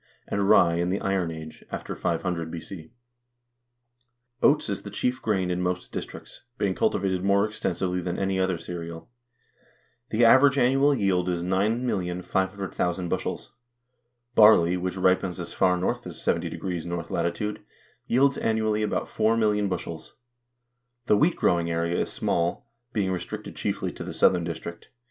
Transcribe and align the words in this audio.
and 0.27 0.49
rye 0.49 0.77
in 0.77 0.89
the 0.89 0.99
Iron 0.99 1.29
Age 1.29 1.63
(after 1.71 1.95
500 1.95 2.49
B.C.). 2.49 2.91
Oats 4.41 4.67
is 4.67 4.81
the 4.81 4.89
chief 4.89 5.21
grain 5.21 5.51
in 5.51 5.61
most 5.61 5.91
districts, 5.91 6.41
being 6.57 6.73
cultivated 6.73 7.23
more 7.23 7.47
extensively 7.47 8.01
than 8.01 8.17
any 8.17 8.39
other 8.39 8.57
cereal; 8.57 9.11
the 10.09 10.25
average 10.25 10.57
annual 10.57 10.95
yield 10.95 11.29
is 11.29 11.41
4 11.43 11.45
HISTORY 11.45 11.45
OF 11.67 11.73
THE 11.81 11.85
NORWEGIAN 11.87 12.21
PEOPLE 12.23 12.41
9,500,000 12.41 13.09
bushels. 13.09 13.51
Barley, 14.33 14.75
which 14.75 14.97
ripens 14.97 15.39
as 15.39 15.53
far 15.53 15.77
north 15.77 16.07
as 16.07 16.17
70° 16.17 16.51
N. 17.43 17.51
L., 17.55 17.63
yields 18.07 18.39
annually 18.39 18.81
about 18.81 19.07
four 19.07 19.37
million 19.37 19.69
bushels. 19.69 20.15
The 21.05 21.15
wheat 21.15 21.35
growing 21.35 21.69
area 21.69 21.99
is 21.99 22.11
small, 22.11 22.65
being 22.91 23.11
restricted 23.11 23.55
chiefly 23.55 23.91
to 23.91 24.03
the 24.03 24.15
southern 24.15 24.45
district. 24.45 24.89